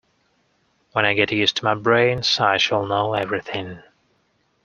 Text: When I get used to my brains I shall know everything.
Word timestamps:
When 0.93 1.05
I 1.05 1.13
get 1.13 1.31
used 1.31 1.57
to 1.57 1.63
my 1.63 1.75
brains 1.75 2.39
I 2.39 2.57
shall 2.57 2.87
know 2.87 3.13
everything. 3.13 3.83